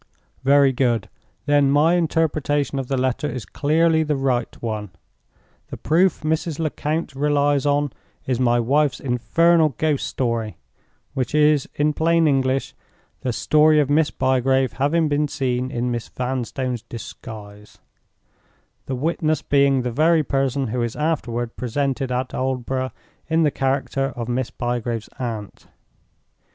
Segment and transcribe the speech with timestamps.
[0.43, 1.09] "Very good.
[1.45, 4.89] Then my interpretation of the letter is clearly the right one.
[5.67, 6.57] The proof Mrs.
[6.57, 7.93] Lecount relies on
[8.25, 12.73] is my wife's infernal ghost story—which is, in plain English,
[13.19, 17.77] the story of Miss Bygrave having been seen in Miss Vanstone's disguise;
[18.87, 22.89] the witness being the very person who is afterward presented at Aldborough
[23.29, 25.67] in the character of Miss Bygrave's aunt.